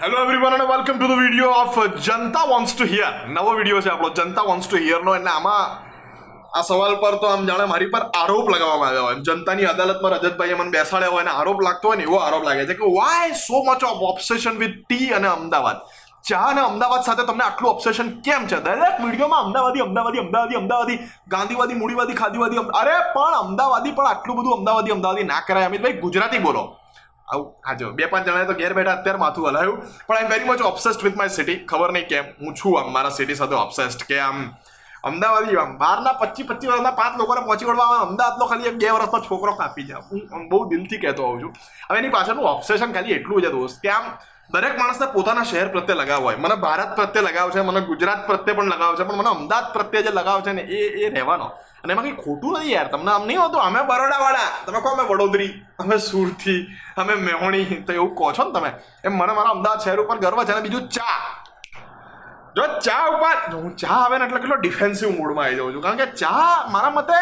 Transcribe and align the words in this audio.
Hello 0.00 0.16
everyone 0.22 0.54
અને 0.54 0.64
welcome 0.68 0.96
to 0.96 1.06
the 1.10 1.18
video 1.20 1.52
of 1.58 1.76
Janta 2.06 2.40
wants 2.48 2.72
to 2.74 2.86
hear 2.90 3.12
નવો 3.34 3.52
video 3.58 3.78
છે 3.84 3.90
આપણો 3.92 4.10
જનતા 4.18 4.42
વોન્ટ્સ 4.48 4.66
ટુ 4.68 4.80
હિયરનો 4.82 5.14
એટલે 5.18 5.30
આમાં 5.34 5.70
આ 6.58 6.62
સવાલ 6.68 6.96
પર 7.04 7.16
તો 7.22 7.30
આમ 7.30 7.46
જાણે 7.48 7.66
મારી 7.70 7.88
પર 7.94 8.04
આરોપ 8.20 8.50
લગાવવામાં 8.54 8.90
આવ્યો 8.90 9.06
હોય. 9.06 9.22
જનતાની 9.28 9.68
અદાલતમાં 9.72 10.16
રજતભાઈએ 10.16 10.58
મને 10.60 10.74
બેસાડ્યા 10.76 11.14
હોય 11.14 11.24
અને 11.24 11.32
આરોપ 11.32 11.64
લાગતો 11.66 11.88
હોય 11.88 11.98
ને 12.02 12.06
એવો 12.08 12.20
આરોપ 12.20 12.44
લાગે 12.48 12.62
છે 12.68 12.78
કે 12.82 12.92
why 12.98 13.34
so 13.46 13.64
much 13.64 13.82
of 13.92 14.06
obsession 14.10 14.62
with 14.62 14.78
tea 14.84 15.10
અને 15.18 15.28
અમદાવાદ? 15.32 15.82
ચા 16.28 16.44
અને 16.52 16.62
અમદાવાદ 16.68 17.02
સાથે 17.08 17.26
તમને 17.28 17.44
આટલું 17.48 17.70
ઓબ્સેશન 17.74 18.08
કેમ 18.26 18.48
છે? 18.50 18.62
દરેક 18.66 18.96
વિડીયોમાં 19.04 19.44
અમદાવાદી 19.46 19.86
અમદાવાદી 19.88 20.24
અમદાવાદી 20.26 20.58
અમદાવાદી, 20.62 20.98
ગાંધીવાદી, 21.34 21.78
મૂડીવાદી, 21.82 22.22
ખાદીવાદી 22.22 22.66
અરે 22.80 22.96
પણ 23.14 23.44
અમદાવાદી 23.44 23.92
પણ 23.98 24.10
આટલું 24.12 24.36
બધું 24.38 24.58
અમદાવાદી 24.58 24.96
અમદાવાદી 24.96 25.30
ના 25.32 25.44
કરાય. 25.48 25.66
અમિતભાઈ, 25.70 26.02
ગુજરાતી 26.08 26.48
બોલો. 26.48 26.64
આવું 27.32 27.48
હા 27.66 27.74
જો 27.80 27.90
બે 27.98 28.06
પાંચ 28.12 28.26
જણા 28.26 28.46
તો 28.50 28.54
ઘેર 28.60 28.72
બેઠા 28.78 28.96
અત્યારે 29.00 29.20
માથું 29.24 29.48
હલાયું 29.50 29.82
પણ 30.06 30.16
I 30.16 30.30
very 30.32 30.48
much 30.50 30.62
obsessed 30.72 31.04
with 31.06 31.16
my 31.20 31.36
city 31.38 31.58
ખબર 31.70 31.90
નહીં 31.96 32.08
કેમ. 32.12 32.26
હું 32.40 32.54
છું 32.54 32.78
આમ 32.80 32.92
મારા 32.96 33.14
સિટી 33.18 33.38
સાથે 33.42 33.56
ઓબ્સેસ્ડ 33.64 34.06
કે 34.10 34.20
આમ 34.28 34.38
અમદાવાદી 35.08 35.56
આમ 35.62 35.72
બહારના 35.82 36.14
પચીસ 36.20 36.46
પચીસ 36.46 36.70
વર્ષના 36.70 36.94
પાંચ 37.00 37.18
લોકોને 37.18 37.42
પહોંચી 37.48 37.68
વળવા 37.68 37.98
અમદાવાદનો 38.06 38.46
ખાલી 38.50 38.70
એક 38.70 38.78
બે 38.82 38.88
વર્ષનો 38.96 39.20
છોકરો 39.28 39.52
કાપી 39.60 39.86
જાય. 39.88 40.02
હું 40.32 40.48
બહુ 40.50 40.58
દિલથી 40.70 41.00
કહેતો 41.02 41.22
હોઉં 41.28 41.40
છું. 41.42 41.52
હવે 41.90 41.98
એની 42.00 42.14
પાછળનું 42.16 42.48
ઓબ્સેશન 42.54 42.96
ખાલી 42.96 43.18
એટલું 43.18 43.42
છે 43.44 43.50
દોસ્ત, 43.56 43.76
કે 43.82 43.90
આમ 43.96 44.04
દરેક 44.50 44.78
માણસને 44.78 45.06
પોતાના 45.12 45.42
શહેર 45.42 45.68
પ્રત્યે 45.74 45.96
લગાવ 45.96 46.22
હોય. 46.22 46.36
મને 46.36 46.56
ભારત 46.64 46.90
પ્રત્યે 46.98 47.22
લગાવ 47.28 47.48
છે, 47.54 47.60
મને 47.60 47.80
ગુજરાત 47.80 48.26
પ્રત્યે 48.26 48.56
પણ 48.56 48.70
લગાવ 48.74 48.92
છે, 48.98 49.04
પણ 49.04 49.18
મને 49.18 49.30
અમદાવાદ 49.36 49.72
પ્રત્યે 49.72 50.02
જે 50.02 50.10
લગાવ 50.10 50.42
છે 50.44 50.52
ને, 50.52 50.62
એ 50.62 50.80
એ 51.04 51.10
રહેવાનો. 51.10 51.46
અને 51.82 51.92
એમાં 51.92 52.04
કંઈ 52.04 52.16
ખોટું 52.24 52.52
નથી 52.58 52.72
યાર. 52.72 52.88
તમને 52.92 53.10
આમ 53.10 53.26
નહીં 53.26 53.40
હોતું, 53.40 53.60
અમે 53.60 53.80
બરોડાવાળા. 53.90 54.50
તમે 54.66 54.78
કહો 54.84 54.92
અમે 54.94 55.04
વડોદરી, 55.10 55.52
અમે 55.78 55.96
સુરતી, 55.98 56.60
અમે 56.96 57.14
મેહોણી, 57.26 57.84
તો 57.86 57.92
એવું 57.92 58.14
કહો 58.14 58.32
છો 58.32 58.44
ને 58.44 58.52
તમે. 58.58 58.70
એમ 59.04 59.12
મને 59.12 59.32
મારા 59.38 59.56
અમદાવાદ 59.56 59.80
શહેર 59.80 59.98
ઉપર 60.04 60.18
ગર્વ 60.24 60.44
છે 60.46 60.52
અને 60.52 60.62
બીજું 60.68 60.88
ચા. 60.88 61.18
જો 62.56 62.64
ચા 62.86 63.02
ઉપર 63.14 63.36
હું 63.56 63.76
ચા 63.76 63.98
આવે 64.04 64.18
ને 64.18 64.24
એટલે 64.24 64.40
કેટલો 64.40 64.56
ડિફેન્સિવ 64.62 65.08
મૂડમાં 65.18 65.44
આવી 65.46 65.56
જાઉં 65.56 65.72
છું. 65.74 65.82
કારણ 65.82 66.00
કે 66.02 66.06
ચા 66.22 66.68
મારા 66.74 66.96
મતે 66.98 67.18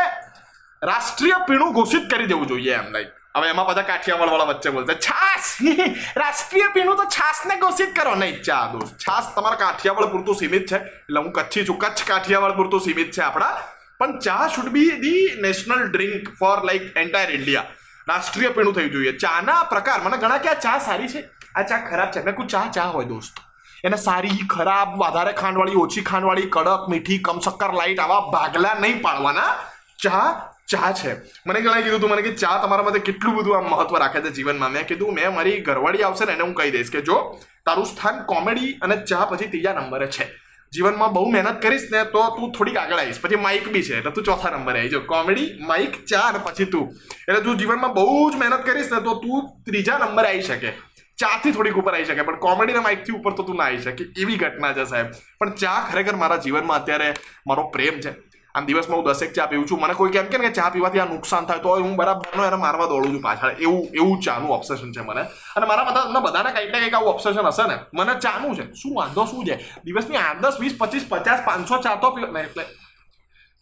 રાષ્ટ્રીય 0.82 1.38
પીણું 1.48 1.72
ઘોષિત 1.72 2.04
કરી 2.10 2.26
દેવું 2.26 2.46
જોઈએ 2.48 2.74
એમ 2.80 2.88
લાઈક 2.92 3.10
હવે 3.36 3.48
એમાં 3.48 3.66
બધા 3.66 3.82
કાઠિયાવાડ 3.82 4.28
વાળા 4.28 4.44
વચ્ચે 4.44 4.70
બોલશે, 4.70 4.94
છાસ! 4.94 5.56
રાષ્ટ્રીય 6.22 6.62
પીણું 6.74 6.96
તો 6.96 7.04
છાસને 7.04 7.56
ઘોષિત 7.56 7.96
કરો. 7.96 8.14
નહીં, 8.14 8.42
ચા 8.42 8.66
દોસ્ત, 8.66 8.98
છાસ 8.98 9.34
તમારા 9.34 9.56
કાઠિયાવાડ 9.56 10.10
પૂરતું 10.10 10.34
સીમિત 10.34 10.66
છે. 10.66 10.76
એટલે 10.76 11.20
હું 11.20 11.32
કચ્છી 11.32 11.66
છું. 11.68 11.78
કચ્છ 11.78 12.04
કાઠિયાવાડ 12.06 12.52
પૂરતું 12.52 12.80
સીમિત 12.80 13.10
છે 13.12 13.20
આપણા. 13.20 13.56
પણ 13.98 14.18
chai 14.18 14.48
should 14.48 14.68
be 14.68 14.90
the 14.90 15.40
national 15.40 15.90
drink 15.90 16.38
for 16.38 16.64
like 16.64 16.96
entire 16.96 17.30
India 17.30 17.64
રાષ્ટ્રીય 18.08 18.48
પીણું 18.48 18.74
થવું 18.74 18.90
જોઈએ. 18.90 19.12
ચાના 19.12 19.62
પ્રકાર. 19.62 20.00
મને 20.02 20.16
ઘણા 20.16 20.38
કે 20.38 20.48
આ 20.48 20.54
ચા 20.54 20.78
સારી 20.78 21.08
છે? 21.08 21.30
આ 21.54 21.62
ચા 21.62 21.76
ખરાબ 21.76 22.10
છે. 22.10 22.24
મેં 22.24 22.36
કહું 22.36 22.46
ચા 22.46 22.66
ચા 22.74 22.84
હોય 22.84 23.04
દોસ્ત. 23.04 23.38
એને 23.84 23.96
સારી, 23.96 24.28
ખરાબ, 24.28 24.88
વધારે 24.96 25.32
ખાંડવાળી, 25.32 25.74
ઓછી 25.74 26.00
ખાંડવાળી, 26.00 26.42
કડક, 26.42 26.88
મીઠી 26.88 27.18
કમ 27.18 27.38
શક્કર 27.40 27.72
લાઈટ 27.72 28.00
આવા 28.00 28.20
ભાગલા 28.20 28.74
નહીં 28.74 29.02
પાડવાના. 29.02 29.54
ચા 30.02 30.53
ચા 30.68 30.92
છે. 30.92 31.16
મને 31.46 31.60
ઘણા 31.60 31.80
કીધું 31.80 32.00
તું, 32.00 32.10
મને 32.10 32.22
કે 32.22 32.32
ચા 32.34 32.58
તમારા 32.62 32.82
માટે 32.82 32.98
કેટલું 32.98 33.34
બધું 33.34 33.56
આમ 33.56 33.64
મહત્વ 33.64 33.96
રાખે 33.96 34.20
છે 34.20 34.30
જીવનમાં. 34.30 34.72
મેં 34.72 34.86
કીધું, 34.86 35.14
મેં 35.14 35.34
મારી 35.34 35.60
ઘરવાળી 35.60 36.02
આવશે 36.02 36.24
ને 36.24 36.32
એને 36.32 36.42
હું 36.42 36.54
કહી 36.54 36.70
દઈશ 36.70 36.90
કે 36.90 37.00
જો, 37.00 37.18
તારું 37.66 37.86
સ્થાન 37.86 38.24
કોમેડી 38.24 38.78
અને 38.82 38.96
ચા 38.96 39.24
પછી 39.24 39.46
ત્રીજા 39.46 39.72
નંબરે 39.72 40.06
છે. 40.06 40.26
જીવનમાં 40.72 41.12
બહુ 41.12 41.30
મહેનત 41.30 41.60
કરીશ 41.62 41.86
ને 41.90 42.04
તો 42.04 42.22
તું 42.36 42.52
થોડીક 42.52 42.76
આગળ 42.76 42.98
આવીશ. 42.98 43.20
પછી 43.20 43.36
માઇક 43.36 43.68
બી 43.72 43.82
છે, 43.82 43.98
એટલે 43.98 44.10
તું 44.10 44.24
ચોથા 44.24 44.50
નંબરે 44.50 44.78
આવી 44.78 44.88
જો. 44.88 45.00
કોમેડી 45.00 45.58
માઇક 45.60 46.04
ચા 46.04 46.20
અને 46.20 46.38
પછી 46.38 46.64
તું. 46.64 46.90
એટલે 47.28 47.40
તું 47.40 47.56
જીવનમાં 47.56 47.94
બહુ 47.94 48.30
જ 48.30 48.36
મહેનત 48.36 48.66
કરીશ 48.66 48.90
ને 48.92 49.00
તો 49.00 49.14
તું 49.14 49.48
ત્રીજા 49.64 49.98
નંબરે 49.98 50.28
આવી 50.28 50.42
શકે. 50.42 50.72
ચાથી 51.18 51.50
થોડીક 51.52 51.76
ઉપર 51.76 51.94
આવી 51.94 52.04
શકે, 52.04 52.22
પણ 52.22 52.38
કોમેડી 52.38 52.72
અને 52.72 52.82
માઇકથી 52.82 53.12
ઉપર 53.12 53.32
તો 53.32 53.42
તું 53.42 53.56
ના 53.56 53.64
આવી 53.64 53.78
શકે. 53.78 54.04
એવી 54.16 54.36
ઘટના 54.36 54.72
છે 54.72 54.84
સાહેબ. 54.84 55.06
પણ 55.38 55.50
ચા 55.50 55.80
ખરેખર 55.92 56.16
મારા 56.16 56.36
જીવનમાં 56.36 56.76
અત્યારે 56.82 57.14
મારો 57.46 57.68
પ્રેમ 57.68 58.00
છે. 58.00 58.33
આમ 58.54 58.66
દિવસમાં 58.66 58.98
હું 58.98 59.06
દસેક 59.06 59.32
ચા 59.36 59.46
પીવું 59.50 59.66
છું. 59.70 59.80
મને 59.82 59.94
કોઈ 60.00 60.12
કેમ 60.16 60.26
કે 60.32 60.38
ને 60.38 60.50
ચા 60.58 60.68
પીવાથી 60.74 61.02
આ 61.02 61.08
નુકસાન 61.12 61.46
થાય 61.46 61.62
તો 61.64 61.70
હું 61.86 61.96
બરાબરનો 62.00 62.42
એને 62.48 62.58
મારવા 62.64 62.86
દોડું 62.92 63.12
છું 63.14 63.22
પાછળ. 63.26 63.54
એવું 63.64 63.82
એવું 63.98 64.16
ચાનું 64.26 64.50
ઓબ્સેશન 64.56 64.92
છે 64.94 65.02
મને. 65.08 65.22
અને 65.56 65.66
મારા 65.70 65.86
બધા 65.88 66.04
તમને 66.06 66.20
બધાને 66.26 66.50
કંઈક 66.54 66.70
ને 66.74 66.78
કંઈક 66.80 66.96
આવું 66.98 67.10
ઓબ્સેશન 67.14 67.48
હશે 67.50 67.64
ને. 67.70 67.76
મને 67.98 68.14
ચાનું 68.24 68.56
છે. 68.58 68.64
શું 68.80 68.94
વાંધો, 68.98 69.26
શું 69.30 69.44
છે? 69.48 69.56
દિવસની 69.84 70.20
આઠ, 70.22 70.40
દસ, 70.44 70.56
વીસ, 70.62 70.74
પચીસ, 70.80 71.04
પચાસ, 71.12 71.40
પાંચસો 71.48 71.82
ચા 71.84 71.96
તો 72.02 72.10
પીવ 72.16 72.28
નહીં, 72.36 72.46
એટલે 72.48 72.64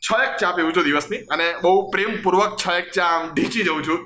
છ 0.03 0.11
એક 0.27 0.33
ચા 0.41 0.53
પીવું 0.57 0.73
છું 0.77 0.85
દિવસની. 0.89 1.23
અને 1.35 1.47
બહુ 1.63 1.73
પ્રેમપૂર્વક 1.93 2.53
છ 2.63 2.65
એક 2.81 2.87
ચા 2.97 3.11
આમ 3.15 3.25
ઢીંચી 3.35 3.65
જઉં 3.69 3.83
છું. 3.89 4.01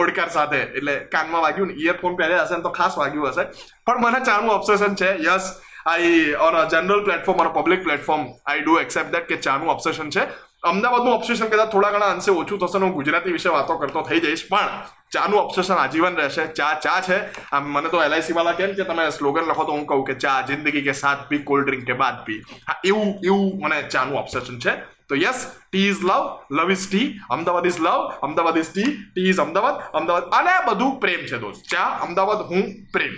ઓડકાર 0.00 0.28
સાથે. 0.36 0.58
એટલે 0.78 0.94
કાનમાં 1.12 1.42
વાગ્યું 1.44 1.68
ને 1.68 1.74
ઇયરફોન 1.82 2.14
પહેર્યા 2.18 2.44
હશે 2.46 2.56
ને 2.56 2.62
તો 2.62 2.70
ખાસ 2.78 2.94
વાગ્યું 2.98 3.28
હશે. 3.28 3.44
પણ 3.86 4.02
મને 4.02 4.20
ચાનું 4.28 4.50
ઓબ્સેશન 4.56 4.94
છે. 5.00 5.10
Yes 5.28 5.44
I 5.86 6.34
on 6.46 6.56
a 6.56 6.64
general 6.72 7.04
platform 7.04 7.40
or 7.42 7.52
public 7.58 7.84
platform 7.84 8.24
I 8.46 8.64
do 8.64 8.78
accept 8.84 9.12
that 9.12 9.28
કે 9.28 9.36
ચાનું 9.46 9.68
ઓબ્સેશન 9.74 10.10
છે. 10.10 10.24
અમદાવાદનું 10.70 11.14
ઓબ્સેશન 11.18 11.48
કદાચ 11.52 11.70
થોડા 11.70 11.92
ઘણા 11.94 12.14
અંશે 12.14 12.30
ઓછું 12.30 12.58
થશે 12.62 12.78
હું 12.78 12.92
ગુજરાતી 12.98 13.32
વિશે 13.36 13.50
વાતો 13.54 13.78
કરતો 13.78 14.02
થઈ 14.08 14.20
જઈશ, 14.24 14.44
પણ 14.50 14.70
ચાનું 15.14 15.38
ઓબ્સેશન 15.40 15.78
આજીવન 15.84 16.16
રહેશે. 16.20 16.44
ચા 16.58 16.74
ચા 16.84 17.00
છે. 17.08 17.18
આમ 17.52 17.64
મને 17.74 17.90
તો 17.94 18.02
એલઆઈસી 18.04 18.36
વાળા 18.38 18.58
કેમ 18.60 18.74
કે 18.78 18.84
તમે 18.90 19.06
સ્લોગન 19.16 19.50
લખો 19.50 19.64
તો 19.64 19.72
હું 19.76 19.86
કહું 19.90 20.04
કે 20.10 20.14
ચા 20.24 20.36
જિંદગી 20.50 20.84
કે 20.88 20.94
સાથ 21.02 21.26
પી 21.30 21.42
કોલ્ડ 21.50 21.66
ડ્રિંક 21.66 21.84
કે 21.90 21.98
બાદ 22.02 22.22
પી. 22.26 22.38
હા, 22.68 22.78
એવું 22.90 23.10
એવું 23.28 23.50
મને 23.64 23.82
ચાનું 23.96 24.20
ઓબ્સેશન 24.22 24.62
છે. 24.66 24.76
તો 25.08 25.18
yes 25.24 25.38
tea 25.72 25.88
is 25.90 26.04
love 26.10 26.24
love 26.58 26.70
is 26.76 26.86
tea 26.86 27.08
Ahmedabad 27.36 27.66
is 27.72 27.80
love 27.86 28.00
Ahmedabad 28.28 28.62
is 28.62 28.70
tea 28.70 28.94
tea 29.10 29.28
is 29.32 29.42
Ahmedabad 29.46 29.76
Ahmedabad, 29.98 30.30
અને 30.38 30.54
બધું 30.68 30.96
પ્રેમ 31.02 31.26
છે 31.30 31.42
દોસ્ત. 31.44 31.66
ચા, 31.74 31.90
અમદાવાદ, 32.06 32.40
હું 32.50 32.64
પ્રેમ, 32.94 33.14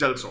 જલસો. 0.00 0.30